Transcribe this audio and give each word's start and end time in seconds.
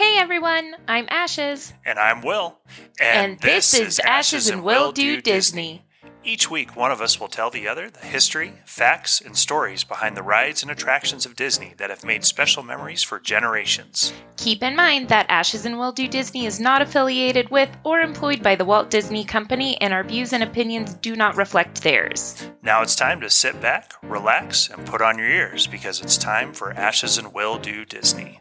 Hey 0.00 0.16
everyone, 0.16 0.76
I'm 0.88 1.06
Ashes. 1.10 1.74
And 1.84 1.98
I'm 1.98 2.22
Will. 2.22 2.56
And, 2.98 3.38
this, 3.40 3.74
is 3.74 4.00
Ashes 4.00 4.48
and 4.48 4.64
Will 4.64 4.92
Do 4.92 5.20
Disney. 5.20 5.84
Each 6.24 6.50
week, 6.50 6.74
one 6.74 6.90
of 6.90 7.02
us 7.02 7.20
will 7.20 7.28
tell 7.28 7.50
the 7.50 7.68
other 7.68 7.90
the 7.90 8.06
history, 8.06 8.54
facts, 8.64 9.20
and 9.20 9.36
stories 9.36 9.84
behind 9.84 10.16
the 10.16 10.22
rides 10.22 10.62
and 10.62 10.72
attractions 10.72 11.26
of 11.26 11.36
Disney 11.36 11.74
that 11.76 11.90
have 11.90 12.02
made 12.02 12.24
special 12.24 12.62
memories 12.62 13.02
for 13.02 13.20
generations. 13.20 14.14
Keep 14.38 14.62
in 14.62 14.74
mind 14.74 15.10
that 15.10 15.26
Ashes 15.28 15.66
and 15.66 15.78
Will 15.78 15.92
Do 15.92 16.08
Disney 16.08 16.46
is 16.46 16.58
not 16.58 16.80
affiliated 16.80 17.50
with 17.50 17.68
or 17.84 18.00
employed 18.00 18.42
by 18.42 18.54
the 18.54 18.64
Walt 18.64 18.88
Disney 18.88 19.22
Company, 19.22 19.78
and 19.82 19.92
our 19.92 20.02
views 20.02 20.32
and 20.32 20.42
opinions 20.42 20.94
do 20.94 21.14
not 21.14 21.36
reflect 21.36 21.82
theirs. 21.82 22.42
Now 22.62 22.80
it's 22.80 22.96
time 22.96 23.20
to 23.20 23.28
sit 23.28 23.60
back, 23.60 23.92
relax, 24.02 24.70
and 24.70 24.86
put 24.86 25.02
on 25.02 25.18
your 25.18 25.28
ears 25.28 25.66
because 25.66 26.00
it's 26.00 26.16
time 26.16 26.54
for 26.54 26.72
Ashes 26.72 27.18
and 27.18 27.34
Will 27.34 27.58
Do 27.58 27.84
Disney. 27.84 28.38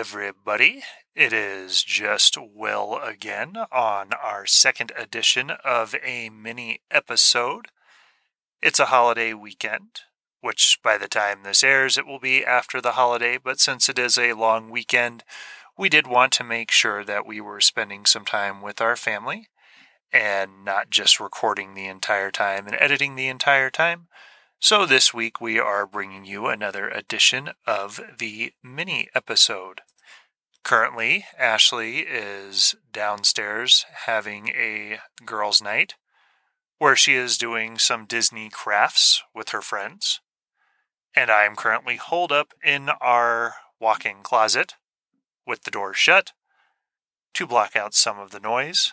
Everybody. 0.00 0.82
It 1.14 1.30
is 1.30 1.82
just 1.82 2.38
Will 2.40 2.98
again 3.02 3.54
on 3.70 4.12
our 4.14 4.46
second 4.46 4.92
edition 4.96 5.50
of 5.62 5.94
a 6.02 6.30
mini 6.30 6.80
episode. 6.90 7.66
It's 8.62 8.78
a 8.78 8.86
holiday 8.86 9.34
weekend, 9.34 10.00
which 10.40 10.78
by 10.82 10.96
the 10.96 11.06
time 11.06 11.42
this 11.42 11.62
airs, 11.62 11.98
it 11.98 12.06
will 12.06 12.18
be 12.18 12.42
after 12.42 12.80
the 12.80 12.92
holiday, 12.92 13.36
but 13.36 13.60
since 13.60 13.90
it 13.90 13.98
is 13.98 14.16
a 14.16 14.32
long 14.32 14.70
weekend, 14.70 15.22
we 15.76 15.90
did 15.90 16.06
want 16.06 16.32
to 16.32 16.44
make 16.44 16.70
sure 16.70 17.04
that 17.04 17.26
we 17.26 17.38
were 17.38 17.60
spending 17.60 18.06
some 18.06 18.24
time 18.24 18.62
with 18.62 18.80
our 18.80 18.96
family 18.96 19.48
and 20.10 20.64
not 20.64 20.88
just 20.88 21.20
recording 21.20 21.74
the 21.74 21.84
entire 21.84 22.30
time 22.30 22.66
and 22.66 22.76
editing 22.80 23.16
the 23.16 23.28
entire 23.28 23.68
time. 23.68 24.08
So, 24.62 24.86
this 24.86 25.12
week 25.12 25.42
we 25.42 25.58
are 25.58 25.86
bringing 25.86 26.24
you 26.24 26.46
another 26.46 26.88
edition 26.88 27.50
of 27.66 28.00
the 28.18 28.54
mini 28.62 29.10
episode. 29.14 29.82
Currently, 30.62 31.24
Ashley 31.38 32.00
is 32.00 32.74
downstairs 32.92 33.86
having 34.06 34.48
a 34.48 35.00
girls' 35.24 35.62
night 35.62 35.94
where 36.78 36.96
she 36.96 37.14
is 37.14 37.38
doing 37.38 37.78
some 37.78 38.06
Disney 38.06 38.48
crafts 38.48 39.22
with 39.34 39.50
her 39.50 39.62
friends. 39.62 40.20
And 41.14 41.30
I 41.30 41.44
am 41.44 41.56
currently 41.56 41.96
holed 41.96 42.30
up 42.30 42.54
in 42.64 42.88
our 43.00 43.54
walk 43.80 44.06
in 44.06 44.22
closet 44.22 44.74
with 45.46 45.62
the 45.62 45.70
door 45.70 45.92
shut 45.92 46.32
to 47.34 47.46
block 47.46 47.74
out 47.74 47.94
some 47.94 48.18
of 48.18 48.30
the 48.30 48.40
noise. 48.40 48.92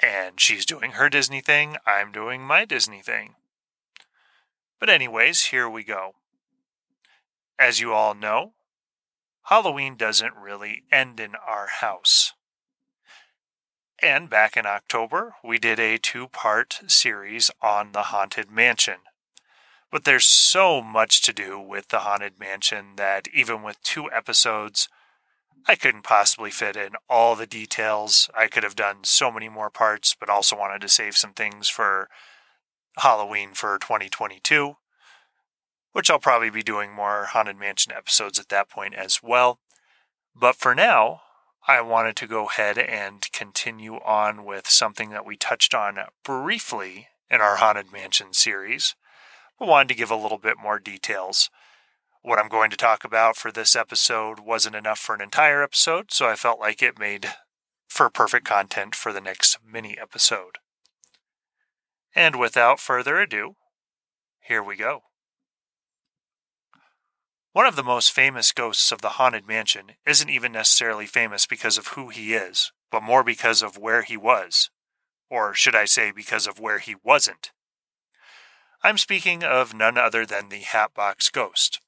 And 0.00 0.40
she's 0.40 0.66
doing 0.66 0.92
her 0.92 1.08
Disney 1.08 1.40
thing, 1.40 1.76
I'm 1.86 2.12
doing 2.12 2.42
my 2.42 2.64
Disney 2.64 3.02
thing. 3.02 3.34
But, 4.80 4.88
anyways, 4.88 5.46
here 5.46 5.68
we 5.68 5.84
go. 5.84 6.14
As 7.58 7.78
you 7.78 7.92
all 7.92 8.14
know, 8.14 8.52
Halloween 9.44 9.96
doesn't 9.96 10.36
really 10.36 10.84
end 10.92 11.18
in 11.18 11.34
our 11.34 11.66
house. 11.80 12.32
And 14.00 14.28
back 14.28 14.56
in 14.56 14.66
October, 14.66 15.34
we 15.44 15.58
did 15.58 15.78
a 15.78 15.98
two 15.98 16.28
part 16.28 16.80
series 16.86 17.50
on 17.60 17.92
the 17.92 18.04
Haunted 18.04 18.50
Mansion. 18.50 18.98
But 19.90 20.04
there's 20.04 20.26
so 20.26 20.80
much 20.80 21.22
to 21.22 21.32
do 21.32 21.60
with 21.60 21.88
the 21.88 22.00
Haunted 22.00 22.38
Mansion 22.38 22.96
that 22.96 23.28
even 23.32 23.62
with 23.62 23.82
two 23.82 24.10
episodes, 24.10 24.88
I 25.68 25.76
couldn't 25.76 26.02
possibly 26.02 26.50
fit 26.50 26.76
in 26.76 26.92
all 27.08 27.36
the 27.36 27.46
details. 27.46 28.28
I 28.36 28.48
could 28.48 28.64
have 28.64 28.74
done 28.74 28.98
so 29.02 29.30
many 29.30 29.48
more 29.48 29.70
parts, 29.70 30.16
but 30.18 30.28
also 30.28 30.56
wanted 30.56 30.80
to 30.80 30.88
save 30.88 31.16
some 31.16 31.32
things 31.32 31.68
for 31.68 32.08
Halloween 32.98 33.52
for 33.52 33.78
2022, 33.78 34.76
which 35.92 36.10
I'll 36.10 36.18
probably 36.18 36.50
be 36.50 36.62
doing 36.62 36.92
more 36.92 37.26
Haunted 37.26 37.58
Mansion 37.58 37.92
episodes 37.92 38.38
at 38.38 38.48
that 38.48 38.68
point 38.68 38.94
as 38.94 39.22
well. 39.22 39.60
But 40.34 40.56
for 40.56 40.74
now, 40.74 41.22
I 41.66 41.80
wanted 41.80 42.16
to 42.16 42.26
go 42.26 42.48
ahead 42.48 42.78
and 42.78 43.30
continue 43.32 43.96
on 43.96 44.44
with 44.44 44.68
something 44.68 45.10
that 45.10 45.26
we 45.26 45.36
touched 45.36 45.74
on 45.74 45.98
briefly 46.24 47.08
in 47.30 47.40
our 47.40 47.56
Haunted 47.56 47.92
Mansion 47.92 48.32
series, 48.32 48.96
but 49.58 49.68
wanted 49.68 49.88
to 49.88 49.94
give 49.94 50.10
a 50.10 50.16
little 50.16 50.38
bit 50.38 50.56
more 50.60 50.78
details. 50.78 51.50
What 52.22 52.38
I'm 52.38 52.48
going 52.48 52.70
to 52.70 52.76
talk 52.76 53.04
about 53.04 53.36
for 53.36 53.52
this 53.52 53.76
episode 53.76 54.40
wasn't 54.40 54.76
enough 54.76 54.98
for 54.98 55.14
an 55.14 55.20
entire 55.20 55.62
episode, 55.62 56.10
so 56.10 56.28
I 56.28 56.36
felt 56.36 56.60
like 56.60 56.82
it 56.82 56.98
made 56.98 57.34
for 57.88 58.08
perfect 58.10 58.46
content 58.46 58.94
for 58.94 59.12
the 59.12 59.20
next 59.20 59.58
mini 59.64 59.96
episode. 60.00 60.58
And 62.14 62.38
without 62.38 62.80
further 62.80 63.18
ado, 63.18 63.56
here 64.40 64.62
we 64.62 64.76
go. 64.76 65.02
One 67.52 67.66
of 67.66 67.76
the 67.76 67.82
most 67.82 68.12
famous 68.12 68.50
ghosts 68.50 68.90
of 68.92 69.02
the 69.02 69.10
Haunted 69.10 69.46
Mansion 69.46 69.92
isn't 70.06 70.30
even 70.30 70.52
necessarily 70.52 71.04
famous 71.04 71.44
because 71.44 71.76
of 71.76 71.88
who 71.88 72.08
he 72.08 72.32
is, 72.32 72.72
but 72.90 73.02
more 73.02 73.22
because 73.22 73.60
of 73.60 73.76
where 73.76 74.00
he 74.00 74.16
was. 74.16 74.70
Or 75.28 75.52
should 75.52 75.74
I 75.74 75.84
say, 75.84 76.12
because 76.12 76.46
of 76.46 76.58
where 76.58 76.78
he 76.78 76.96
wasn't. 77.04 77.50
I'm 78.82 78.96
speaking 78.96 79.44
of 79.44 79.74
none 79.74 79.98
other 79.98 80.24
than 80.24 80.48
the 80.48 80.60
Hatbox 80.60 81.28
Ghost. 81.28 81.80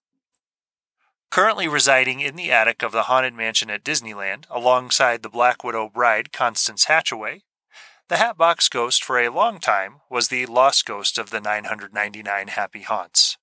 Currently 1.31 1.67
residing 1.67 2.21
in 2.21 2.37
the 2.37 2.53
attic 2.53 2.83
of 2.83 2.93
the 2.93 3.05
Haunted 3.05 3.33
Mansion 3.33 3.71
at 3.71 3.83
Disneyland, 3.83 4.45
alongside 4.51 5.23
the 5.23 5.31
Black 5.31 5.65
Widow 5.65 5.89
bride 5.89 6.31
Constance 6.31 6.85
Hatchaway, 6.85 7.41
the 8.09 8.19
Hatbox 8.19 8.69
Ghost 8.69 9.03
for 9.03 9.19
a 9.19 9.31
long 9.31 9.61
time 9.61 10.03
was 10.11 10.29
the 10.29 10.45
lost 10.45 10.85
ghost 10.85 11.17
of 11.17 11.31
the 11.31 11.41
999 11.41 12.49
Happy 12.49 12.83
Haunts. 12.83 13.34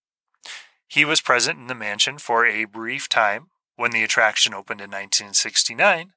He 0.91 1.06
was 1.06 1.22
present 1.22 1.57
in 1.57 1.68
the 1.68 1.74
mansion 1.74 2.18
for 2.18 2.46
a 2.46 2.66
brief 2.66 3.07
time 3.07 3.47
when 3.78 3.91
the 3.91 4.03
attraction 4.03 4.53
opened 4.53 4.81
in 4.81 4.90
1969, 4.90 6.12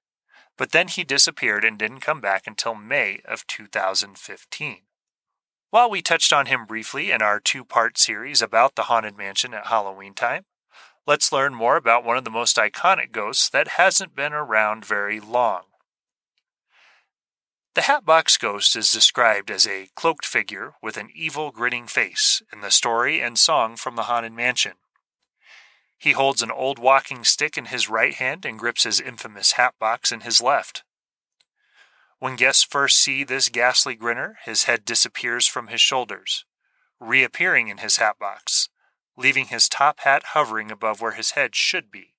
but 0.59 0.73
then 0.73 0.89
he 0.89 1.05
disappeared 1.05 1.65
and 1.65 1.79
didn't 1.79 2.01
come 2.01 2.21
back 2.21 2.49
until 2.49 2.75
May 2.75 3.21
of 3.25 3.47
2015. 3.47 4.79
While 5.71 5.89
we 5.89 6.03
touched 6.03 6.33
on 6.33 6.47
him 6.47 6.67
briefly 6.67 7.13
in 7.13 7.23
our 7.23 7.39
two 7.39 7.65
part 7.65 7.97
series 7.97 8.43
about 8.43 8.75
the 8.75 8.85
Haunted 8.85 9.17
Mansion 9.17 9.55
at 9.55 9.69
Halloween 9.69 10.13
time, 10.13 10.43
let's 11.07 11.31
learn 11.31 11.55
more 11.55 11.77
about 11.77 12.05
one 12.05 12.17
of 12.17 12.25
the 12.25 12.31
most 12.31 12.57
iconic 12.57 13.13
ghosts 13.13 13.49
that 13.51 13.79
hasn't 13.79 14.17
been 14.17 14.33
around 14.33 14.85
very 14.85 15.21
long. 15.21 15.67
The 17.75 17.83
Hatbox 17.83 18.37
Ghost 18.37 18.77
is 18.77 18.93
described 18.93 19.51
as 19.51 19.67
a 19.67 19.89
cloaked 19.97 20.25
figure 20.25 20.75
with 20.81 20.97
an 20.97 21.11
evil, 21.13 21.51
grinning 21.51 21.89
face 21.89 22.41
in 22.53 22.61
the 22.61 22.71
story 22.71 23.21
and 23.21 23.37
song 23.37 23.75
from 23.75 23.97
the 23.97 24.05
Haunted 24.05 24.33
Mansion. 24.33 24.75
He 25.99 26.13
holds 26.13 26.41
an 26.41 26.53
old 26.53 26.79
walking 26.79 27.25
stick 27.25 27.59
in 27.59 27.67
his 27.67 27.89
right 27.89 28.15
hand 28.15 28.45
and 28.45 28.61
grips 28.61 28.85
his 28.85 29.01
infamous 29.01 29.53
hat 29.53 29.75
box 29.81 30.13
in 30.13 30.21
his 30.21 30.41
left. 30.41 30.85
When 32.21 32.37
guests 32.37 32.63
first 32.63 32.97
see 32.97 33.25
this 33.25 33.49
ghastly 33.49 33.97
grinner, 33.97 34.39
his 34.45 34.65
head 34.65 34.85
disappears 34.85 35.49
from 35.49 35.67
his 35.67 35.81
shoulders, 35.81 36.45
reappearing 37.01 37.67
in 37.67 37.79
his 37.79 37.97
hat 37.97 38.21
box, 38.21 38.69
leaving 39.17 39.47
his 39.47 39.69
top 39.69 40.01
hat 40.01 40.23
hovering 40.27 40.71
above 40.71 41.01
where 41.01 41.13
his 41.13 41.33
head 41.33 41.57
should 41.57 41.91
be. 41.91 42.15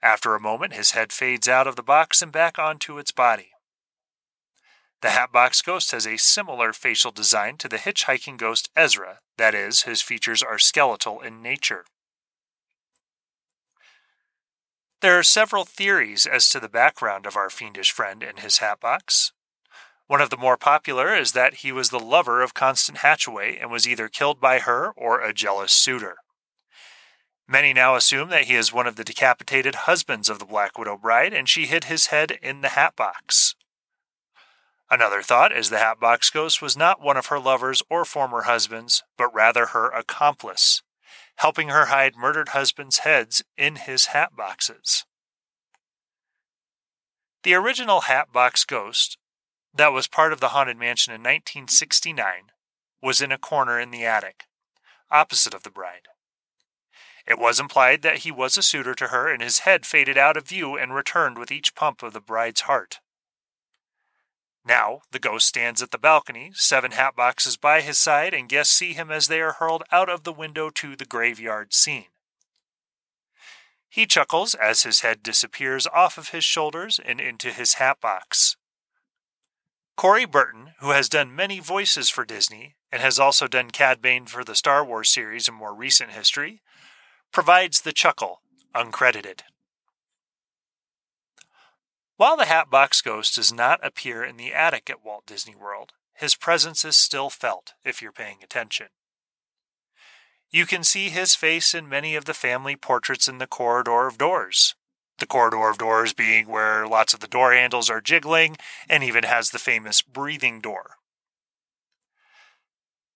After 0.00 0.34
a 0.34 0.40
moment, 0.40 0.72
his 0.72 0.92
head 0.92 1.12
fades 1.12 1.46
out 1.46 1.66
of 1.66 1.76
the 1.76 1.82
box 1.82 2.22
and 2.22 2.32
back 2.32 2.58
onto 2.58 2.96
its 2.96 3.12
body. 3.12 3.50
The 5.04 5.10
Hatbox 5.10 5.60
Ghost 5.60 5.90
has 5.90 6.06
a 6.06 6.16
similar 6.16 6.72
facial 6.72 7.10
design 7.10 7.58
to 7.58 7.68
the 7.68 7.76
hitchhiking 7.76 8.38
ghost 8.38 8.70
Ezra, 8.74 9.18
that 9.36 9.54
is, 9.54 9.82
his 9.82 10.00
features 10.00 10.42
are 10.42 10.58
skeletal 10.58 11.20
in 11.20 11.42
nature. 11.42 11.84
There 15.02 15.18
are 15.18 15.22
several 15.22 15.66
theories 15.66 16.24
as 16.24 16.48
to 16.48 16.58
the 16.58 16.70
background 16.70 17.26
of 17.26 17.36
our 17.36 17.50
fiendish 17.50 17.92
friend 17.92 18.22
and 18.22 18.38
his 18.38 18.58
hatbox. 18.58 19.32
One 20.06 20.22
of 20.22 20.30
the 20.30 20.38
more 20.38 20.56
popular 20.56 21.14
is 21.14 21.32
that 21.32 21.56
he 21.56 21.70
was 21.70 21.90
the 21.90 22.00
lover 22.00 22.40
of 22.40 22.54
Constance 22.54 23.00
Hatchaway 23.00 23.58
and 23.60 23.70
was 23.70 23.86
either 23.86 24.08
killed 24.08 24.40
by 24.40 24.60
her 24.60 24.90
or 24.96 25.20
a 25.20 25.34
jealous 25.34 25.74
suitor. 25.74 26.16
Many 27.46 27.74
now 27.74 27.94
assume 27.94 28.30
that 28.30 28.44
he 28.44 28.54
is 28.54 28.72
one 28.72 28.86
of 28.86 28.96
the 28.96 29.04
decapitated 29.04 29.74
husbands 29.74 30.30
of 30.30 30.38
the 30.38 30.46
Black 30.46 30.78
Widow 30.78 30.96
bride 30.96 31.34
and 31.34 31.46
she 31.46 31.66
hid 31.66 31.84
his 31.84 32.06
head 32.06 32.38
in 32.40 32.62
the 32.62 32.70
hatbox. 32.70 33.54
Another 34.94 35.22
thought 35.22 35.50
is 35.50 35.70
the 35.70 35.80
Hatbox 35.80 36.30
Ghost 36.30 36.62
was 36.62 36.76
not 36.76 37.00
one 37.00 37.16
of 37.16 37.26
her 37.26 37.40
lovers 37.40 37.82
or 37.90 38.04
former 38.04 38.42
husbands, 38.42 39.02
but 39.18 39.34
rather 39.34 39.66
her 39.66 39.88
accomplice, 39.90 40.82
helping 41.34 41.68
her 41.70 41.86
hide 41.86 42.14
murdered 42.14 42.50
husbands' 42.50 42.98
heads 42.98 43.42
in 43.58 43.74
his 43.74 44.06
hat 44.06 44.36
boxes. 44.36 45.04
The 47.42 47.54
original 47.54 48.02
Hatbox 48.02 48.64
Ghost, 48.64 49.18
that 49.74 49.92
was 49.92 50.06
part 50.06 50.32
of 50.32 50.38
the 50.38 50.50
Haunted 50.50 50.78
Mansion 50.78 51.12
in 51.12 51.22
1969, 51.22 52.52
was 53.02 53.20
in 53.20 53.32
a 53.32 53.36
corner 53.36 53.80
in 53.80 53.90
the 53.90 54.04
attic, 54.04 54.44
opposite 55.10 55.54
of 55.54 55.64
the 55.64 55.70
bride. 55.70 56.06
It 57.26 57.40
was 57.40 57.58
implied 57.58 58.02
that 58.02 58.18
he 58.18 58.30
was 58.30 58.56
a 58.56 58.62
suitor 58.62 58.94
to 58.94 59.08
her, 59.08 59.26
and 59.26 59.42
his 59.42 59.60
head 59.60 59.86
faded 59.86 60.16
out 60.16 60.36
of 60.36 60.46
view 60.46 60.76
and 60.76 60.94
returned 60.94 61.36
with 61.36 61.50
each 61.50 61.74
pump 61.74 62.00
of 62.04 62.12
the 62.12 62.20
bride's 62.20 62.60
heart. 62.60 63.00
Now, 64.74 65.02
the 65.12 65.20
ghost 65.20 65.46
stands 65.46 65.82
at 65.82 65.92
the 65.92 65.98
balcony, 65.98 66.50
seven 66.52 66.90
hat 66.90 67.14
boxes 67.14 67.56
by 67.56 67.80
his 67.80 67.96
side, 67.96 68.34
and 68.34 68.48
guests 68.48 68.74
see 68.74 68.92
him 68.92 69.08
as 69.08 69.28
they 69.28 69.40
are 69.40 69.52
hurled 69.52 69.84
out 69.92 70.08
of 70.08 70.24
the 70.24 70.32
window 70.32 70.68
to 70.70 70.96
the 70.96 71.04
graveyard 71.04 71.72
scene. 71.72 72.06
He 73.88 74.04
chuckles 74.04 74.56
as 74.56 74.82
his 74.82 74.98
head 75.02 75.22
disappears 75.22 75.86
off 75.86 76.18
of 76.18 76.30
his 76.30 76.42
shoulders 76.42 76.98
and 76.98 77.20
into 77.20 77.52
his 77.52 77.74
hat 77.74 78.00
box. 78.00 78.56
Corey 79.96 80.24
Burton, 80.24 80.72
who 80.80 80.90
has 80.90 81.08
done 81.08 81.36
many 81.36 81.60
voices 81.60 82.10
for 82.10 82.24
Disney 82.24 82.74
and 82.90 83.00
has 83.00 83.20
also 83.20 83.46
done 83.46 83.70
Cad 83.70 84.02
Bane 84.02 84.26
for 84.26 84.42
the 84.42 84.56
Star 84.56 84.84
Wars 84.84 85.08
series 85.08 85.46
in 85.46 85.54
more 85.54 85.72
recent 85.72 86.10
history, 86.10 86.62
provides 87.30 87.82
the 87.82 87.92
chuckle, 87.92 88.40
uncredited. 88.74 89.42
While 92.16 92.36
the 92.36 92.44
Hatbox 92.44 93.02
Ghost 93.02 93.34
does 93.34 93.52
not 93.52 93.84
appear 93.84 94.22
in 94.22 94.36
the 94.36 94.54
attic 94.54 94.88
at 94.88 95.04
Walt 95.04 95.26
Disney 95.26 95.56
World, 95.56 95.92
his 96.14 96.36
presence 96.36 96.84
is 96.84 96.96
still 96.96 97.28
felt 97.28 97.74
if 97.84 98.00
you're 98.00 98.12
paying 98.12 98.38
attention. 98.42 98.86
You 100.48 100.64
can 100.64 100.84
see 100.84 101.08
his 101.08 101.34
face 101.34 101.74
in 101.74 101.88
many 101.88 102.14
of 102.14 102.26
the 102.26 102.34
family 102.34 102.76
portraits 102.76 103.26
in 103.26 103.38
the 103.38 103.48
corridor 103.48 104.06
of 104.06 104.16
doors. 104.16 104.76
The 105.18 105.26
corridor 105.26 105.68
of 105.68 105.78
doors 105.78 106.12
being 106.12 106.46
where 106.46 106.86
lots 106.86 107.14
of 107.14 107.18
the 107.18 107.26
door 107.26 107.52
handles 107.52 107.90
are 107.90 108.00
jiggling 108.00 108.56
and 108.88 109.02
even 109.02 109.24
has 109.24 109.50
the 109.50 109.58
famous 109.58 110.00
breathing 110.00 110.60
door. 110.60 110.96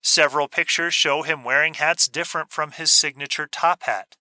Several 0.03 0.49
pictures 0.49 0.95
show 0.95 1.23
him 1.23 1.45
wearing 1.45 1.75
hats 1.75 2.09
different 2.09 2.51
from 2.51 2.73
his 2.73 2.91
signature 2.91 3.47
top 3.47 3.85
hat. 3.85 4.17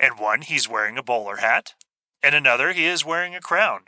In 0.00 0.12
one, 0.12 0.40
he's 0.40 0.68
wearing 0.68 0.96
a 0.96 1.02
bowler 1.02 1.36
hat, 1.36 1.74
and 2.22 2.34
another, 2.34 2.72
he 2.72 2.84
is 2.84 3.04
wearing 3.04 3.34
a 3.34 3.40
crown. 3.40 3.82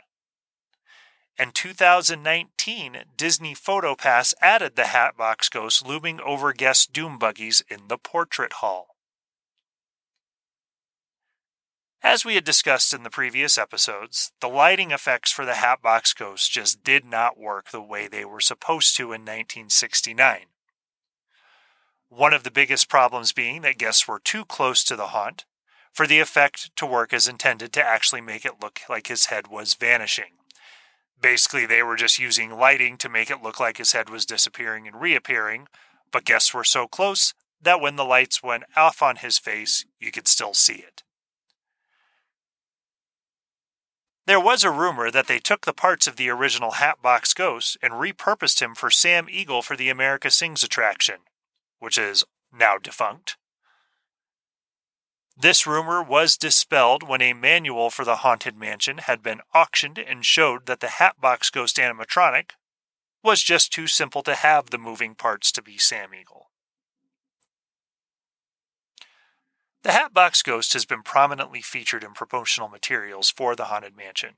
In 1.37 1.51
2019, 1.51 3.03
Disney 3.17 3.55
PhotoPass 3.55 4.33
added 4.41 4.75
the 4.75 4.87
Hatbox 4.87 5.49
Ghost 5.49 5.85
looming 5.85 6.19
over 6.21 6.53
guest 6.53 6.93
doom 6.93 7.17
buggies 7.17 7.63
in 7.69 7.87
the 7.87 7.97
portrait 7.97 8.53
hall. 8.53 8.95
As 12.03 12.25
we 12.25 12.35
had 12.35 12.43
discussed 12.43 12.93
in 12.93 13.03
the 13.03 13.11
previous 13.11 13.57
episodes, 13.57 14.31
the 14.39 14.49
lighting 14.49 14.91
effects 14.91 15.31
for 15.31 15.45
the 15.45 15.55
Hatbox 15.55 16.13
Ghost 16.13 16.51
just 16.51 16.83
did 16.83 17.05
not 17.05 17.39
work 17.39 17.69
the 17.69 17.81
way 17.81 18.07
they 18.07 18.25
were 18.25 18.41
supposed 18.41 18.95
to 18.97 19.05
in 19.05 19.21
1969. 19.21 20.45
One 22.09 22.33
of 22.33 22.43
the 22.43 22.51
biggest 22.51 22.89
problems 22.89 23.33
being 23.33 23.61
that 23.61 23.77
guests 23.77 24.07
were 24.07 24.19
too 24.19 24.45
close 24.45 24.83
to 24.83 24.95
the 24.95 25.07
haunt, 25.07 25.45
for 25.91 26.07
the 26.07 26.19
effect 26.19 26.75
to 26.77 26.85
work 26.85 27.13
as 27.13 27.27
intended 27.27 27.73
to 27.73 27.83
actually 27.83 28.21
make 28.21 28.45
it 28.45 28.61
look 28.61 28.81
like 28.89 29.07
his 29.07 29.25
head 29.25 29.47
was 29.47 29.73
vanishing. 29.73 30.33
Basically, 31.21 31.65
they 31.65 31.83
were 31.83 31.95
just 31.95 32.17
using 32.17 32.51
lighting 32.57 32.97
to 32.97 33.09
make 33.09 33.29
it 33.29 33.43
look 33.43 33.59
like 33.59 33.77
his 33.77 33.91
head 33.91 34.09
was 34.09 34.25
disappearing 34.25 34.87
and 34.87 34.99
reappearing, 34.99 35.67
but 36.11 36.25
guests 36.25 36.53
were 36.53 36.63
so 36.63 36.87
close 36.87 37.33
that 37.61 37.79
when 37.79 37.95
the 37.95 38.05
lights 38.05 38.41
went 38.41 38.63
off 38.75 39.01
on 39.01 39.17
his 39.17 39.37
face, 39.37 39.85
you 39.99 40.11
could 40.11 40.27
still 40.27 40.53
see 40.53 40.75
it. 40.75 41.03
There 44.27 44.39
was 44.39 44.63
a 44.63 44.71
rumor 44.71 45.11
that 45.11 45.27
they 45.27 45.39
took 45.39 45.65
the 45.65 45.73
parts 45.73 46.07
of 46.07 46.15
the 46.15 46.29
original 46.29 46.71
Hatbox 46.71 47.33
Ghost 47.33 47.77
and 47.81 47.93
repurposed 47.93 48.61
him 48.61 48.75
for 48.75 48.89
Sam 48.89 49.27
Eagle 49.29 49.61
for 49.61 49.75
the 49.75 49.89
America 49.89 50.31
Sings 50.31 50.63
attraction, 50.63 51.17
which 51.79 51.97
is 51.97 52.23
now 52.51 52.77
defunct. 52.77 53.35
This 55.37 55.65
rumor 55.65 56.03
was 56.03 56.37
dispelled 56.37 57.03
when 57.03 57.21
a 57.21 57.33
manual 57.33 57.89
for 57.89 58.05
the 58.05 58.17
Haunted 58.17 58.55
Mansion 58.55 58.99
had 58.99 59.23
been 59.23 59.41
auctioned 59.53 59.97
and 59.97 60.25
showed 60.25 60.65
that 60.65 60.81
the 60.81 60.89
Hatbox 60.89 61.49
Ghost 61.49 61.77
animatronic 61.77 62.51
was 63.23 63.41
just 63.41 63.71
too 63.71 63.87
simple 63.87 64.23
to 64.23 64.35
have 64.35 64.69
the 64.69 64.77
moving 64.77 65.15
parts 65.15 65.51
to 65.53 65.61
be 65.61 65.77
Sam 65.77 66.13
Eagle. 66.13 66.49
The 69.83 69.93
Hatbox 69.93 70.43
Ghost 70.43 70.73
has 70.73 70.85
been 70.85 71.01
prominently 71.01 71.61
featured 71.61 72.03
in 72.03 72.13
promotional 72.13 72.67
materials 72.67 73.31
for 73.31 73.55
the 73.55 73.65
Haunted 73.65 73.95
Mansion. 73.97 74.35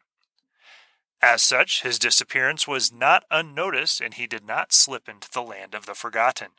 As 1.21 1.43
such, 1.43 1.83
his 1.83 1.99
disappearance 1.99 2.67
was 2.67 2.93
not 2.93 3.25
unnoticed 3.29 3.99
and 3.99 4.13
he 4.13 4.27
did 4.27 4.45
not 4.45 4.71
slip 4.71 5.09
into 5.09 5.29
the 5.31 5.41
land 5.41 5.73
of 5.73 5.85
the 5.85 5.95
forgotten. 5.95 6.49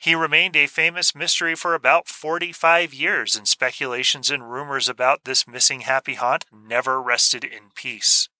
He 0.00 0.14
remained 0.14 0.56
a 0.56 0.66
famous 0.66 1.14
mystery 1.14 1.54
for 1.54 1.74
about 1.74 2.08
45 2.08 2.94
years, 2.94 3.36
and 3.36 3.46
speculations 3.46 4.30
and 4.30 4.50
rumors 4.50 4.88
about 4.88 5.24
this 5.24 5.46
missing 5.46 5.82
happy 5.82 6.14
haunt 6.14 6.46
never 6.50 7.02
rested 7.02 7.44
in 7.44 7.64
peace. 7.74 8.30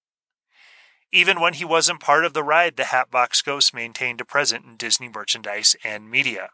Even 1.12 1.38
when 1.38 1.52
he 1.52 1.66
wasn't 1.66 2.00
part 2.00 2.24
of 2.24 2.32
the 2.32 2.42
ride, 2.42 2.78
the 2.78 2.84
Hatbox 2.84 3.42
Ghost 3.42 3.74
maintained 3.74 4.22
a 4.22 4.24
presence 4.24 4.64
in 4.64 4.78
Disney 4.78 5.10
merchandise 5.10 5.76
and 5.84 6.10
media. 6.10 6.48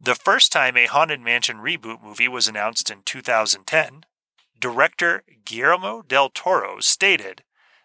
The 0.00 0.14
first 0.14 0.50
time 0.50 0.78
a 0.78 0.86
Haunted 0.86 1.20
Mansion 1.20 1.58
reboot 1.58 2.02
movie 2.02 2.28
was 2.28 2.48
announced 2.48 2.90
in 2.90 3.02
2010, 3.04 4.06
director 4.58 5.22
Guillermo 5.44 6.00
del 6.00 6.30
Toro 6.30 6.80
stated 6.80 7.42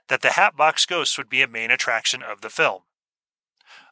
that 0.07 0.21
the 0.21 0.31
Hatbox 0.31 0.85
Ghost 0.85 1.17
would 1.17 1.27
be 1.27 1.41
a 1.41 1.49
main 1.49 1.69
attraction 1.69 2.23
of 2.23 2.39
the 2.39 2.49
film. 2.49 2.83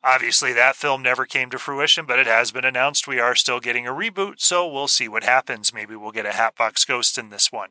Obviously, 0.04 0.52
that 0.52 0.76
film 0.76 1.02
never 1.02 1.26
came 1.26 1.50
to 1.50 1.58
fruition, 1.58 2.06
but 2.06 2.20
it 2.20 2.28
has 2.28 2.52
been 2.52 2.66
announced 2.66 3.08
we 3.08 3.20
are 3.20 3.36
still 3.36 3.62
getting 3.62 3.88
a 3.88 3.92
reboot, 3.92 4.42
so 4.42 4.68
we'll 4.68 4.90
see 4.90 5.08
what 5.08 5.24
happens. 5.24 5.74
Maybe 5.74 5.96
we'll 5.96 6.12
get 6.12 6.26
a 6.26 6.34
Hatbox 6.34 6.84
Ghost 6.84 7.18
in 7.18 7.30
this 7.30 7.52
one. 7.52 7.70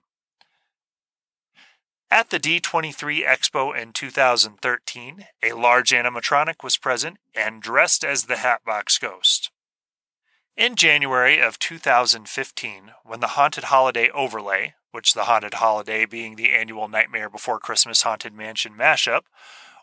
At 2.11 2.31
the 2.31 2.39
D23 2.39 3.27
Expo 3.27 3.75
in 3.75 3.93
2013, 3.93 5.27
a 5.43 5.53
large 5.53 5.91
animatronic 5.91 6.63
was 6.63 6.77
present 6.77 7.19
and 7.35 7.63
dressed 7.63 8.05
as 8.05 8.25
the 8.25 8.37
Hatbox 8.37 8.99
Ghost. 8.99 9.51
In 10.57 10.77
January 10.77 11.41
of 11.41 11.59
2015, 11.59 12.93
when 13.05 13.21
the 13.21 13.29
Haunted 13.29 13.65
Holiday 13.65 14.11
Overlay, 14.11 14.75
which 14.91 15.15
the 15.15 15.25
Haunted 15.25 15.55
Holiday 15.55 16.05
being 16.05 16.37
the 16.37 16.51
annual 16.51 16.89
Nightmare 16.89 17.31
Before 17.31 17.59
Christmas 17.59 18.03
Haunted 18.03 18.35
Mansion 18.35 18.75
mashup, 18.79 19.23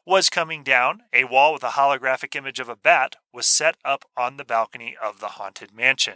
was 0.09 0.27
coming 0.27 0.63
down, 0.63 1.03
a 1.13 1.23
wall 1.25 1.53
with 1.53 1.63
a 1.63 1.69
holographic 1.69 2.35
image 2.35 2.59
of 2.59 2.67
a 2.67 2.75
bat 2.75 3.17
was 3.31 3.45
set 3.45 3.77
up 3.85 4.05
on 4.17 4.37
the 4.37 4.43
balcony 4.43 4.97
of 4.99 5.19
the 5.19 5.27
Haunted 5.27 5.71
Mansion. 5.71 6.15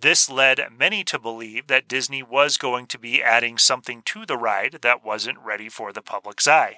This 0.00 0.30
led 0.30 0.58
many 0.74 1.04
to 1.04 1.18
believe 1.18 1.66
that 1.66 1.86
Disney 1.86 2.22
was 2.22 2.56
going 2.56 2.86
to 2.86 2.98
be 2.98 3.22
adding 3.22 3.58
something 3.58 4.00
to 4.06 4.24
the 4.24 4.38
ride 4.38 4.78
that 4.80 5.04
wasn't 5.04 5.44
ready 5.44 5.68
for 5.68 5.92
the 5.92 6.00
public's 6.00 6.48
eye. 6.48 6.76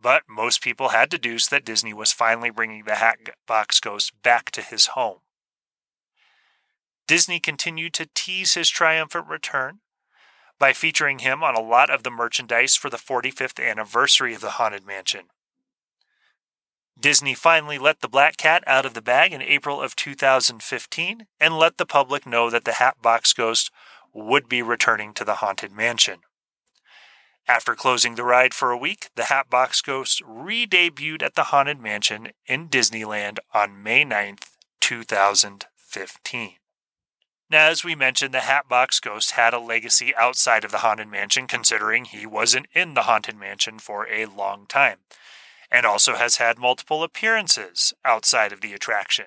But 0.00 0.22
most 0.26 0.62
people 0.62 0.88
had 0.88 1.10
deduced 1.10 1.50
that 1.50 1.66
Disney 1.66 1.92
was 1.92 2.12
finally 2.12 2.48
bringing 2.48 2.84
the 2.84 2.94
Hatbox 2.94 3.80
Ghost 3.80 4.22
back 4.22 4.50
to 4.52 4.62
his 4.62 4.86
home. 4.86 5.18
Disney 7.06 7.40
continued 7.40 7.92
to 7.94 8.08
tease 8.14 8.54
his 8.54 8.70
triumphant 8.70 9.26
return, 9.28 9.80
by 10.58 10.72
featuring 10.72 11.20
him 11.20 11.42
on 11.42 11.54
a 11.54 11.60
lot 11.60 11.90
of 11.90 12.02
the 12.02 12.10
merchandise 12.10 12.76
for 12.76 12.90
the 12.90 12.96
45th 12.96 13.64
anniversary 13.64 14.34
of 14.34 14.40
the 14.40 14.50
Haunted 14.50 14.86
Mansion. 14.86 15.26
Disney 17.00 17.34
finally 17.34 17.78
let 17.78 18.00
the 18.00 18.08
Black 18.08 18.36
Cat 18.36 18.64
out 18.66 18.84
of 18.84 18.94
the 18.94 19.02
bag 19.02 19.32
in 19.32 19.40
April 19.40 19.80
of 19.80 19.94
2015 19.94 21.26
and 21.38 21.58
let 21.58 21.76
the 21.76 21.86
public 21.86 22.26
know 22.26 22.50
that 22.50 22.64
the 22.64 22.72
Hatbox 22.72 23.32
Ghost 23.32 23.70
would 24.12 24.48
be 24.48 24.62
returning 24.62 25.14
to 25.14 25.24
the 25.24 25.36
Haunted 25.36 25.70
Mansion. 25.70 26.20
After 27.46 27.74
closing 27.74 28.16
the 28.16 28.24
ride 28.24 28.52
for 28.52 28.72
a 28.72 28.76
week, 28.76 29.08
the 29.14 29.24
Hatbox 29.24 29.80
Ghost 29.80 30.20
re 30.26 30.66
debuted 30.66 31.22
at 31.22 31.34
the 31.34 31.44
Haunted 31.44 31.80
Mansion 31.80 32.32
in 32.46 32.68
Disneyland 32.68 33.38
on 33.54 33.82
May 33.82 34.04
9th, 34.04 34.50
2015. 34.80 36.57
Now, 37.50 37.68
as 37.68 37.82
we 37.82 37.94
mentioned, 37.94 38.34
the 38.34 38.40
Hatbox 38.40 39.00
Ghost 39.00 39.32
had 39.32 39.54
a 39.54 39.58
legacy 39.58 40.14
outside 40.16 40.64
of 40.64 40.70
the 40.70 40.78
Haunted 40.78 41.08
Mansion, 41.08 41.46
considering 41.46 42.04
he 42.04 42.26
wasn't 42.26 42.66
in 42.74 42.92
the 42.92 43.02
Haunted 43.02 43.36
Mansion 43.36 43.78
for 43.78 44.06
a 44.08 44.26
long 44.26 44.66
time, 44.66 44.98
and 45.70 45.86
also 45.86 46.16
has 46.16 46.36
had 46.36 46.58
multiple 46.58 47.02
appearances 47.02 47.94
outside 48.04 48.52
of 48.52 48.60
the 48.60 48.74
attraction. 48.74 49.26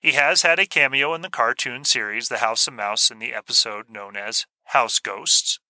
He 0.00 0.12
has 0.12 0.42
had 0.42 0.58
a 0.58 0.66
cameo 0.66 1.14
in 1.14 1.22
the 1.22 1.30
cartoon 1.30 1.84
series 1.84 2.28
The 2.28 2.38
House 2.38 2.66
of 2.66 2.74
Mouse 2.74 3.10
in 3.10 3.20
the 3.20 3.32
episode 3.32 3.88
known 3.88 4.16
as 4.16 4.46
House 4.64 4.98
Ghosts, 4.98 5.60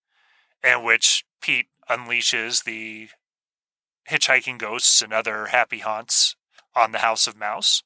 in 0.64 0.82
which 0.82 1.24
Pete 1.42 1.68
unleashes 1.90 2.64
the 2.64 3.10
hitchhiking 4.10 4.58
ghosts 4.58 5.02
and 5.02 5.12
other 5.12 5.46
happy 5.46 5.78
haunts 5.78 6.36
on 6.74 6.92
the 6.92 6.98
House 6.98 7.26
of 7.26 7.36
Mouse. 7.36 7.82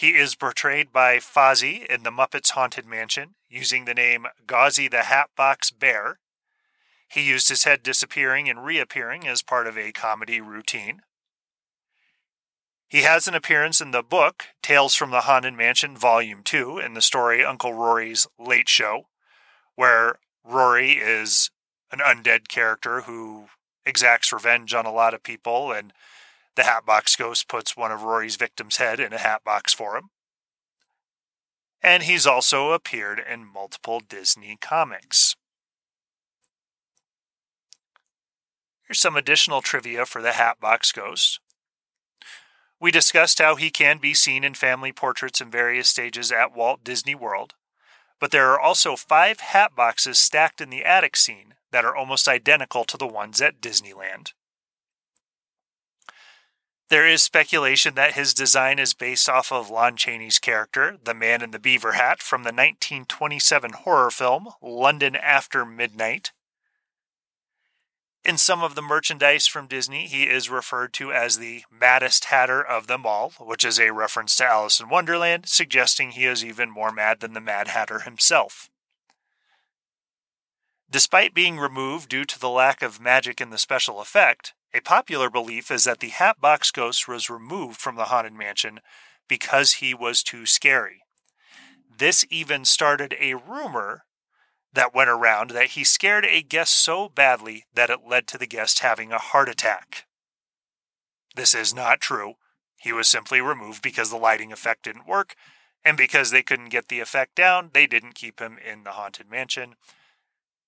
He 0.00 0.14
is 0.14 0.34
portrayed 0.34 0.94
by 0.94 1.18
Fozzie 1.18 1.84
in 1.84 2.04
The 2.04 2.10
Muppets 2.10 2.52
Haunted 2.52 2.86
Mansion 2.86 3.34
using 3.50 3.84
the 3.84 3.92
name 3.92 4.28
Gauzy 4.46 4.88
the 4.88 5.02
Hatbox 5.02 5.70
Bear. 5.70 6.20
He 7.06 7.20
used 7.20 7.50
his 7.50 7.64
head 7.64 7.82
disappearing 7.82 8.48
and 8.48 8.64
reappearing 8.64 9.28
as 9.28 9.42
part 9.42 9.66
of 9.66 9.76
a 9.76 9.92
comedy 9.92 10.40
routine. 10.40 11.02
He 12.88 13.02
has 13.02 13.28
an 13.28 13.34
appearance 13.34 13.82
in 13.82 13.90
the 13.90 14.02
book 14.02 14.44
Tales 14.62 14.94
from 14.94 15.10
the 15.10 15.20
Haunted 15.20 15.52
Mansion, 15.52 15.98
Volume 15.98 16.44
2, 16.44 16.78
in 16.78 16.94
the 16.94 17.02
story 17.02 17.44
Uncle 17.44 17.74
Rory's 17.74 18.26
Late 18.38 18.70
Show, 18.70 19.08
where 19.74 20.18
Rory 20.42 20.92
is 20.92 21.50
an 21.92 21.98
undead 21.98 22.48
character 22.48 23.02
who 23.02 23.48
exacts 23.84 24.32
revenge 24.32 24.72
on 24.72 24.86
a 24.86 24.92
lot 24.92 25.12
of 25.12 25.22
people, 25.22 25.72
and 25.72 25.92
the 26.56 26.64
Hatbox 26.64 27.16
Ghost 27.16 27.48
puts 27.48 27.76
one 27.76 27.92
of 27.92 28.02
Rory's 28.02 28.36
victims' 28.36 28.76
head 28.76 29.00
in 29.00 29.12
a 29.12 29.18
hatbox 29.18 29.72
for 29.72 29.96
him. 29.96 30.10
And 31.82 32.02
he's 32.02 32.26
also 32.26 32.72
appeared 32.72 33.20
in 33.20 33.46
multiple 33.46 34.00
Disney 34.00 34.58
comics. 34.60 35.36
Here's 38.86 39.00
some 39.00 39.16
additional 39.16 39.62
trivia 39.62 40.04
for 40.04 40.20
the 40.20 40.32
Hatbox 40.32 40.92
Ghost. 40.92 41.40
We 42.80 42.90
discussed 42.90 43.38
how 43.38 43.56
he 43.56 43.70
can 43.70 43.98
be 43.98 44.14
seen 44.14 44.42
in 44.42 44.54
family 44.54 44.90
portraits 44.90 45.40
in 45.40 45.50
various 45.50 45.88
stages 45.88 46.32
at 46.32 46.56
Walt 46.56 46.82
Disney 46.82 47.14
World, 47.14 47.54
but 48.18 48.30
there 48.30 48.50
are 48.50 48.60
also 48.60 48.96
five 48.96 49.40
hat 49.40 49.76
boxes 49.76 50.18
stacked 50.18 50.60
in 50.60 50.70
the 50.70 50.84
attic 50.84 51.16
scene 51.16 51.54
that 51.70 51.84
are 51.84 51.94
almost 51.94 52.26
identical 52.26 52.84
to 52.84 52.96
the 52.96 53.06
ones 53.06 53.40
at 53.40 53.60
Disneyland. 53.60 54.32
There 56.90 57.06
is 57.06 57.22
speculation 57.22 57.94
that 57.94 58.14
his 58.14 58.34
design 58.34 58.78
is 58.78 58.94
based 58.94 59.28
off 59.28 59.52
of 59.52 59.70
Lon 59.70 59.96
Chaney's 59.96 60.38
character, 60.38 60.98
the 61.02 61.14
man 61.14 61.40
in 61.40 61.52
the 61.52 61.58
beaver 61.58 61.92
hat, 61.92 62.20
from 62.20 62.42
the 62.42 62.48
1927 62.48 63.72
horror 63.72 64.10
film 64.10 64.48
London 64.60 65.14
After 65.14 65.64
Midnight, 65.64 66.32
in 68.22 68.36
some 68.36 68.62
of 68.62 68.74
the 68.74 68.82
merchandise 68.82 69.46
from 69.46 69.66
Disney, 69.66 70.06
he 70.06 70.24
is 70.24 70.50
referred 70.50 70.92
to 70.94 71.10
as 71.10 71.38
the 71.38 71.64
maddest 71.70 72.26
hatter 72.26 72.62
of 72.62 72.86
them 72.86 73.06
all, 73.06 73.30
which 73.38 73.64
is 73.64 73.80
a 73.80 73.92
reference 73.92 74.36
to 74.36 74.46
Alice 74.46 74.78
in 74.78 74.90
Wonderland, 74.90 75.48
suggesting 75.48 76.10
he 76.10 76.26
is 76.26 76.44
even 76.44 76.70
more 76.70 76.92
mad 76.92 77.20
than 77.20 77.32
the 77.32 77.40
Mad 77.40 77.68
Hatter 77.68 78.00
himself. 78.00 78.68
Despite 80.90 81.32
being 81.32 81.58
removed 81.58 82.10
due 82.10 82.26
to 82.26 82.38
the 82.38 82.50
lack 82.50 82.82
of 82.82 83.00
magic 83.00 83.40
in 83.40 83.48
the 83.48 83.58
special 83.58 84.00
effect, 84.00 84.52
a 84.72 84.80
popular 84.80 85.30
belief 85.30 85.70
is 85.70 85.84
that 85.84 86.00
the 86.00 86.08
Hatbox 86.08 86.70
Ghost 86.70 87.08
was 87.08 87.30
removed 87.30 87.80
from 87.80 87.96
the 87.96 88.04
Haunted 88.04 88.32
Mansion 88.32 88.80
because 89.28 89.74
he 89.74 89.94
was 89.94 90.22
too 90.22 90.46
scary. 90.46 91.02
This 91.98 92.24
even 92.30 92.64
started 92.64 93.14
a 93.20 93.34
rumor 93.34 94.04
that 94.72 94.94
went 94.94 95.10
around 95.10 95.50
that 95.50 95.70
he 95.70 95.84
scared 95.84 96.24
a 96.24 96.42
guest 96.42 96.72
so 96.72 97.08
badly 97.08 97.64
that 97.74 97.90
it 97.90 98.00
led 98.08 98.26
to 98.28 98.38
the 98.38 98.46
guest 98.46 98.78
having 98.78 99.12
a 99.12 99.18
heart 99.18 99.48
attack. 99.48 100.06
This 101.34 101.54
is 101.54 101.74
not 101.74 102.00
true. 102.00 102.34
He 102.76 102.92
was 102.92 103.08
simply 103.08 103.40
removed 103.40 103.82
because 103.82 104.10
the 104.10 104.16
lighting 104.16 104.52
effect 104.52 104.84
didn't 104.84 105.06
work, 105.06 105.34
and 105.84 105.96
because 105.96 106.30
they 106.30 106.42
couldn't 106.42 106.70
get 106.70 106.88
the 106.88 107.00
effect 107.00 107.34
down, 107.34 107.70
they 107.72 107.86
didn't 107.86 108.14
keep 108.14 108.40
him 108.40 108.58
in 108.58 108.84
the 108.84 108.92
Haunted 108.92 109.30
Mansion. 109.30 109.74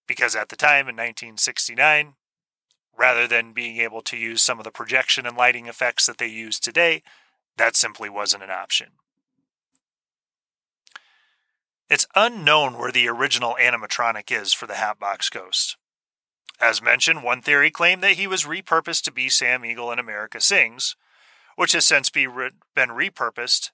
Because 0.07 0.37
at 0.37 0.49
the 0.49 0.57
time, 0.57 0.89
in 0.89 0.97
1969, 0.97 2.15
rather 2.97 3.27
than 3.27 3.53
being 3.53 3.79
able 3.79 4.03
to 4.03 4.17
use 4.17 4.43
some 4.43 4.59
of 4.59 4.65
the 4.65 4.71
projection 4.71 5.27
and 5.27 5.37
lighting 5.37 5.67
effects 5.67 6.07
that 6.07 6.19
they 6.19 6.27
use 6.27 6.61
today, 6.61 7.03
that 7.57 7.77
simply 7.77 8.09
wasn't 8.09 8.43
an 8.43 8.51
option. 8.51 8.89
It's 11.91 12.07
unknown 12.15 12.79
where 12.79 12.93
the 12.93 13.09
original 13.09 13.57
animatronic 13.61 14.31
is 14.31 14.53
for 14.55 14.67
the 14.67 14.77
Hatbox 14.77 15.29
Ghost. 15.29 15.77
As 16.61 16.81
mentioned, 16.81 17.23
one 17.23 17.43
theory 17.43 17.71
claimed 17.71 18.03
that 18.03 18.13
he 18.13 18.27
was 18.27 18.45
repurposed 18.45 19.03
to 19.03 19.13
be 19.13 19.29
Sam 19.29 19.65
Eagle 19.65 19.91
in 19.91 19.99
America 19.99 20.41
Sings, 20.41 20.97
which 21.57 21.73
has 21.73 21.85
since 21.85 22.09
be 22.09 22.27
re- 22.27 22.53
been 22.75 22.91
repurposed 22.91 23.73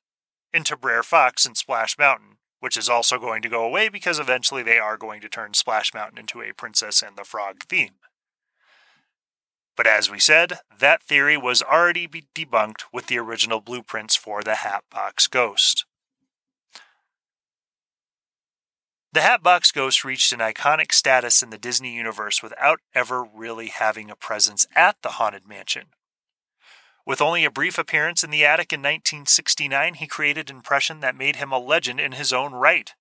into 0.53 0.77
Brer 0.77 1.03
Fox 1.03 1.47
in 1.47 1.55
Splash 1.55 1.99
Mountain, 1.99 2.39
which 2.61 2.77
is 2.77 2.89
also 2.89 3.19
going 3.19 3.43
to 3.43 3.49
go 3.49 3.65
away 3.65 3.89
because 3.89 4.19
eventually 4.19 4.63
they 4.63 4.79
are 4.79 4.97
going 4.97 5.21
to 5.21 5.29
turn 5.29 5.55
Splash 5.55 5.95
Mountain 5.95 6.19
into 6.19 6.41
a 6.41 6.53
Princess 6.53 7.03
and 7.03 7.17
the 7.17 7.25
Frog 7.25 7.65
theme. 7.69 7.97
But 9.79 9.87
as 9.87 10.11
we 10.11 10.19
said, 10.19 10.59
that 10.77 11.05
theory 11.05 11.37
was 11.37 11.63
already 11.63 12.09
debunked 12.09 12.83
with 12.93 13.07
the 13.07 13.17
original 13.21 13.61
blueprints 13.61 14.17
for 14.17 14.43
the 14.43 14.57
Hatbox 14.57 15.29
Ghost. 15.29 15.87
The 19.13 19.21
Hatbox 19.21 19.71
Ghost 19.71 20.05
reached 20.05 20.33
an 20.33 20.41
iconic 20.41 20.91
status 20.91 21.45
in 21.45 21.51
the 21.51 21.59
Disney 21.59 21.95
universe 21.95 22.43
without 22.43 22.81
ever 22.93 23.23
really 23.23 23.69
having 23.69 24.11
a 24.11 24.17
presence 24.17 24.67
at 24.75 24.97
the 25.03 25.11
Haunted 25.11 25.47
Mansion. 25.47 25.85
With 27.07 27.23
only 27.23 27.45
a 27.45 27.51
brief 27.51 27.79
appearance 27.79 28.25
in 28.25 28.31
the 28.31 28.45
attic 28.45 28.73
in 28.73 28.81
1969, 28.81 29.95
he 29.95 30.09
created 30.09 30.51
an 30.51 30.57
impression 30.57 30.99
that 31.01 31.15
made 31.15 31.37
him 31.37 31.53
a 31.53 31.59
legend 31.59 32.01
in 32.01 32.13
his 32.13 32.33
own 32.33 32.53
right. 32.53 32.95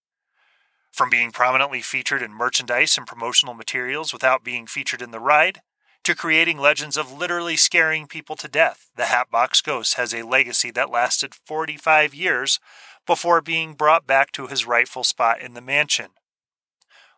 From 0.92 1.10
being 1.10 1.32
prominently 1.32 1.82
featured 1.82 2.22
in 2.22 2.32
merchandise 2.32 3.00
and 3.00 3.08
promotional 3.08 3.56
materials 3.56 4.14
without 4.14 4.44
being 4.44 4.68
featured 4.68 5.02
in 5.02 5.10
the 5.10 5.20
ride, 5.20 5.62
to 6.08 6.16
creating 6.16 6.58
legends 6.58 6.96
of 6.96 7.12
literally 7.12 7.58
scaring 7.58 8.08
people 8.08 8.38
to 8.38 8.48
death, 8.48 8.90
the 8.96 9.08
Hatbox 9.08 9.60
Ghost 9.60 9.96
has 9.96 10.14
a 10.14 10.24
legacy 10.24 10.72
that 10.72 10.90
lasted 10.90 11.36
45 11.36 12.16
years 12.16 12.62
before 13.06 13.42
being 13.42 13.74
brought 13.74 14.08
back 14.08 14.32
to 14.32 14.48
his 14.48 14.66
rightful 14.66 15.04
spot 15.04 15.42
in 15.42 15.54
the 15.54 15.60
mansion. 15.60 16.12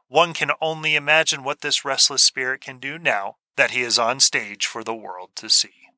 One 0.08 0.34
can 0.34 0.50
only 0.60 0.96
imagine 0.96 1.43
what 1.43 1.62
this 1.62 1.86
restless 1.86 2.24
spirit 2.24 2.62
can 2.62 2.79
do 2.79 2.98
now 2.98 3.36
that 3.58 3.69
he 3.69 3.81
is 3.81 4.00
on 4.00 4.19
stage 4.19 4.65
for 4.65 4.84
the 4.84 4.96
world 4.96 5.29
to 5.36 5.51
see. 5.51 5.88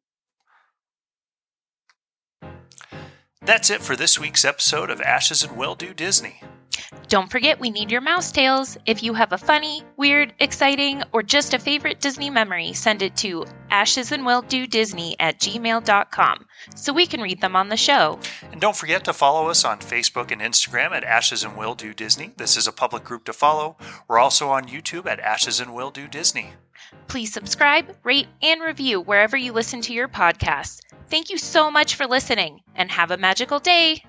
That's 3.44 3.72
it 3.72 3.82
for 3.82 3.96
this 3.96 4.20
week's 4.20 4.46
episode 4.46 4.92
of 4.92 5.02
Ashes 5.02 5.42
and 5.42 5.58
Will 5.58 5.74
Do 5.74 5.96
Disney. 5.96 6.44
Don't 7.08 7.32
forget, 7.32 7.60
we 7.60 7.72
need 7.72 7.90
your 7.90 8.00
mouse 8.00 8.32
tales. 8.32 8.78
If 8.86 9.02
you 9.02 9.16
have 9.16 9.34
a 9.34 9.38
funny, 9.38 9.82
weird, 9.98 10.32
exciting, 10.38 11.02
or 11.12 11.24
just 11.24 11.56
a 11.56 11.60
favorite 11.60 12.00
Disney 12.00 12.30
memory, 12.30 12.72
send 12.74 13.02
it 13.02 13.16
to 13.18 13.46
ashesandwilldodisney 13.72 15.16
at 15.20 15.40
gmail.com 15.40 16.46
so 16.76 16.94
we 16.94 17.08
can 17.08 17.20
read 17.20 17.42
them 17.42 17.56
on 17.56 17.70
the 17.70 17.78
show. 17.78 18.20
And 18.52 18.62
don't 18.62 18.76
forget 18.76 19.04
to 19.06 19.14
follow 19.14 19.50
us 19.50 19.66
on 19.66 19.80
Facebook 19.80 20.32
and 20.32 20.40
Instagram 20.40 20.92
at 20.92 21.04
Ashes 21.04 21.44
and 21.44 21.58
Will 21.58 21.74
Do 21.74 21.96
Disney. 21.96 22.34
This 22.38 22.56
is 22.56 22.68
a 22.68 22.72
public 22.72 23.04
group 23.04 23.26
to 23.26 23.34
follow. 23.34 23.76
We're 24.08 24.20
also 24.20 24.50
on 24.50 24.66
YouTube 24.66 25.08
at 25.08 25.20
Ashes 25.20 25.60
and 25.60 25.74
Will 25.74 25.90
Do 25.90 26.08
Disney. 26.08 26.52
Please 27.08 27.34
subscribe, 27.34 27.96
rate, 28.04 28.28
and 28.42 28.62
review 28.62 29.02
wherever 29.02 29.38
you 29.38 29.54
listen 29.54 29.82
to 29.82 29.94
your 29.94 30.08
podcasts. 30.08 30.82
Thank 31.10 31.30
you 31.30 31.38
so 31.38 31.70
much 31.70 31.96
for 31.96 32.08
listening, 32.08 32.62
and 32.76 32.90
have 32.92 33.12
a 33.12 33.18
magical 33.18 33.60
day. 33.60 34.04